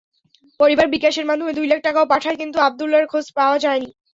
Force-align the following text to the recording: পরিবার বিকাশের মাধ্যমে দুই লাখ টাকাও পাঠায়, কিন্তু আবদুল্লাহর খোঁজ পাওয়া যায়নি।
পরিবার 0.59 0.87
বিকাশের 0.87 1.25
মাধ্যমে 1.25 1.53
দুই 1.53 1.67
লাখ 1.67 1.79
টাকাও 1.83 2.09
পাঠায়, 2.11 2.37
কিন্তু 2.37 2.57
আবদুল্লাহর 2.59 3.09
খোঁজ 3.11 3.25
পাওয়া 3.37 3.57
যায়নি। 3.59 3.89